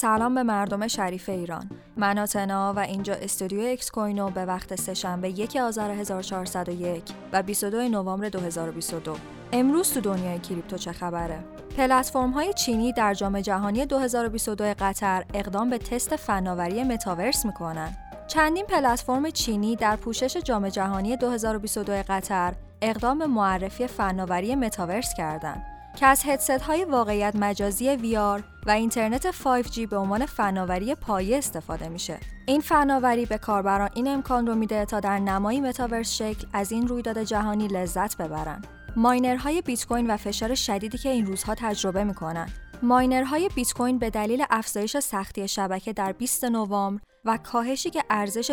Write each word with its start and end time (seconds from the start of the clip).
سلام 0.00 0.34
به 0.34 0.42
مردم 0.42 0.88
شریف 0.88 1.28
ایران. 1.28 1.70
من 1.96 2.18
آتنا 2.18 2.74
و 2.76 2.78
اینجا 2.78 3.14
استودیو 3.14 3.60
اکس 3.60 3.90
کوینو 3.90 4.30
به 4.30 4.44
وقت 4.44 4.74
سهشنبه 4.74 5.30
یک 5.30 5.56
آذر 5.56 5.90
1401 5.90 7.02
و 7.32 7.42
22 7.42 7.88
نوامبر 7.88 8.28
2022 8.28 9.16
امروز 9.52 9.94
تو 9.94 10.00
دنیای 10.00 10.38
کریپتو 10.38 10.76
چه 10.76 10.92
خبره؟ 10.92 11.38
پلتفرم 11.76 12.30
های 12.30 12.52
چینی 12.52 12.92
در 12.92 13.14
جام 13.14 13.40
جهانی 13.40 13.86
2022 13.86 14.74
قطر 14.78 15.24
اقدام 15.34 15.70
به 15.70 15.78
تست 15.78 16.16
فناوری 16.16 16.82
متاورس 16.84 17.46
می‌کنن. 17.46 17.96
چندین 18.26 18.66
پلتفرم 18.66 19.30
چینی 19.30 19.76
در 19.76 19.96
پوشش 19.96 20.36
جام 20.36 20.68
جهانی 20.68 21.16
2022 21.16 21.92
قطر 22.08 22.52
اقدام 22.82 23.18
به 23.18 23.26
معرفی 23.26 23.86
فناوری 23.86 24.54
متاورس 24.54 25.14
کردند 25.14 25.79
که 26.00 26.06
از 26.06 26.22
هدست 26.24 26.50
های 26.50 26.84
واقعیت 26.84 27.36
مجازی 27.36 27.96
VR 27.96 28.42
و 28.66 28.70
اینترنت 28.70 29.30
5G 29.30 29.78
به 29.78 29.96
عنوان 29.96 30.26
فناوری 30.26 30.94
پایه 30.94 31.38
استفاده 31.38 31.88
میشه. 31.88 32.18
این 32.46 32.60
فناوری 32.60 33.26
به 33.26 33.38
کاربران 33.38 33.90
این 33.94 34.08
امکان 34.08 34.46
رو 34.46 34.54
میده 34.54 34.84
تا 34.84 35.00
در 35.00 35.18
نمایی 35.18 35.60
متاورس 35.60 36.12
شکل 36.12 36.46
از 36.52 36.72
این 36.72 36.88
رویداد 36.88 37.22
جهانی 37.22 37.68
لذت 37.68 38.16
ببرن. 38.16 38.62
ماینرهای 38.96 39.62
بیت 39.62 39.86
کوین 39.86 40.10
و 40.10 40.16
فشار 40.16 40.54
شدیدی 40.54 40.98
که 40.98 41.08
این 41.08 41.26
روزها 41.26 41.54
تجربه 41.54 42.04
می‌کنن. 42.04 42.48
ماینرهای 42.82 43.48
بیت 43.54 43.72
کوین 43.72 43.98
به 43.98 44.10
دلیل 44.10 44.44
افزایش 44.50 44.96
سختی 44.96 45.48
شبکه 45.48 45.92
در 45.92 46.12
20 46.12 46.44
نوامبر 46.44 47.02
و 47.24 47.36
کاهشی 47.36 47.90
که 47.90 48.04
ارزش 48.10 48.50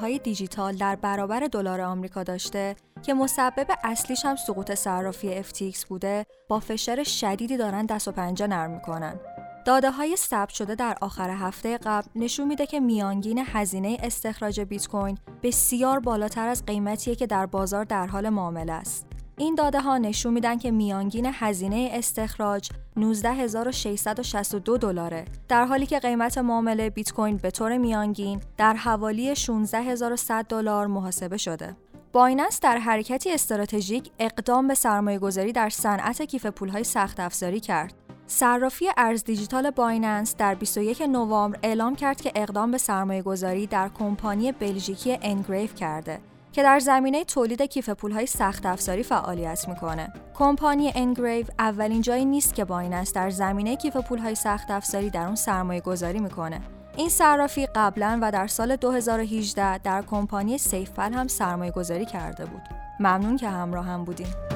های 0.00 0.18
دیجیتال 0.18 0.76
در 0.76 0.96
برابر 0.96 1.40
دلار 1.40 1.80
آمریکا 1.80 2.22
داشته 2.22 2.76
که 3.02 3.14
مسبب 3.14 3.66
اصلیش 3.84 4.24
هم 4.24 4.36
سقوط 4.36 4.74
صرافی 4.74 5.42
FTX 5.42 5.86
بوده 5.86 6.26
با 6.48 6.60
فشار 6.60 7.04
شدیدی 7.04 7.56
دارن 7.56 7.86
دست 7.86 8.08
و 8.08 8.12
پنجه 8.12 8.46
نرم 8.46 8.70
می‌کنن. 8.70 9.20
داده 9.64 9.90
های 9.90 10.16
ثبت 10.16 10.48
شده 10.48 10.74
در 10.74 10.96
آخر 11.00 11.30
هفته 11.30 11.78
قبل 11.78 12.08
نشون 12.14 12.48
میده 12.48 12.66
که 12.66 12.80
میانگین 12.80 13.44
هزینه 13.46 13.96
استخراج 14.02 14.60
بیت 14.60 14.88
کوین 14.88 15.18
بسیار 15.42 16.00
بالاتر 16.00 16.48
از 16.48 16.64
قیمتیه 16.66 17.14
که 17.14 17.26
در 17.26 17.46
بازار 17.46 17.84
در 17.84 18.06
حال 18.06 18.28
معامله 18.28 18.72
است. 18.72 19.06
این 19.36 19.54
داده 19.54 19.80
ها 19.80 19.98
نشون 19.98 20.32
میدن 20.32 20.58
که 20.58 20.70
میانگین 20.70 21.30
هزینه 21.32 21.90
استخراج 21.92 22.70
19662 22.96 24.76
دلاره 24.78 25.24
در 25.48 25.64
حالی 25.64 25.86
که 25.86 25.98
قیمت 25.98 26.38
معامله 26.38 26.90
بیت 26.90 27.12
کوین 27.12 27.36
به 27.36 27.50
طور 27.50 27.78
میانگین 27.78 28.40
در 28.56 28.74
حوالی 28.74 29.34
16100 29.36 30.44
دلار 30.44 30.86
محاسبه 30.86 31.36
شده. 31.36 31.76
بایننس 32.12 32.60
در 32.60 32.78
حرکتی 32.78 33.32
استراتژیک 33.32 34.10
اقدام 34.18 34.68
به 34.68 34.74
سرمایه 34.74 35.18
گذاری 35.18 35.52
در 35.52 35.68
صنعت 35.68 36.22
کیف 36.22 36.46
پولهای 36.46 36.84
سخت 36.84 37.20
افزاری 37.20 37.60
کرد. 37.60 37.94
صرافی 38.26 38.86
ارز 38.96 39.24
دیجیتال 39.24 39.70
بایننس 39.70 40.36
در 40.36 40.54
21 40.54 41.02
نوامبر 41.02 41.58
اعلام 41.62 41.96
کرد 41.96 42.20
که 42.20 42.32
اقدام 42.34 42.70
به 42.70 42.78
سرمایه 42.78 43.22
گذاری 43.22 43.66
در 43.66 43.88
کمپانی 43.88 44.52
بلژیکی 44.52 45.18
انگریو 45.22 45.74
کرده 45.74 46.20
که 46.52 46.62
در 46.62 46.78
زمینه 46.78 47.24
تولید 47.24 47.62
کیف 47.62 47.88
پولهای 47.88 48.26
سخت 48.26 48.66
افزاری 48.66 49.02
فعالیت 49.02 49.68
می‌کنه. 49.68 50.12
کمپانی 50.34 50.92
انگریو 50.94 51.46
اولین 51.58 52.00
جایی 52.02 52.24
نیست 52.24 52.54
که 52.54 52.64
بایننس 52.64 53.12
در 53.12 53.30
زمینه 53.30 53.76
کیف 53.76 53.96
پولهای 53.96 54.34
سخت 54.34 54.70
افزاری 54.70 55.10
در 55.10 55.26
اون 55.26 55.34
سرمایه 55.34 55.80
گذاری 55.80 56.20
می‌کنه. 56.20 56.60
این 57.00 57.08
صرافی 57.08 57.66
قبلا 57.66 58.18
و 58.22 58.32
در 58.32 58.46
سال 58.46 58.76
2018 58.76 59.78
در 59.78 60.02
کمپانی 60.02 60.58
سیفپل 60.58 61.12
هم 61.12 61.28
سرمایه 61.28 61.72
گذاری 61.72 62.06
کرده 62.06 62.44
بود. 62.44 62.62
ممنون 63.00 63.36
که 63.36 63.48
همراه 63.48 63.86
هم 63.86 64.04
بودیم. 64.04 64.49